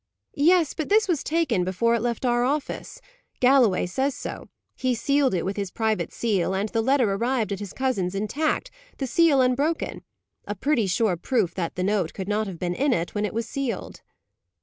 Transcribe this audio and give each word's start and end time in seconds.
"Yes, 0.33 0.73
but 0.73 0.89
this 0.89 1.07
was 1.07 1.23
taken 1.23 1.63
before 1.63 1.93
it 1.93 2.01
left 2.01 2.25
our 2.25 2.43
office. 2.43 3.01
Galloway 3.39 3.85
says 3.85 4.15
so. 4.15 4.49
He 4.75 4.95
sealed 4.95 5.35
it 5.35 5.45
with 5.45 5.57
his 5.57 5.69
private 5.69 6.11
seal, 6.11 6.55
and 6.55 6.69
the 6.69 6.81
letter 6.81 7.13
arrived 7.13 7.51
at 7.51 7.59
his 7.59 7.71
cousin's 7.71 8.15
intact, 8.15 8.71
the 8.97 9.05
seal 9.05 9.41
unbroken 9.41 10.01
a 10.47 10.55
pretty 10.55 10.87
sure 10.87 11.15
proof 11.17 11.53
that 11.53 11.75
the 11.75 11.83
note 11.83 12.15
could 12.15 12.27
not 12.27 12.47
have 12.47 12.57
been 12.57 12.73
in 12.73 12.93
it 12.93 13.13
when 13.13 13.25
it 13.25 13.33
was 13.35 13.47
sealed." 13.47 14.01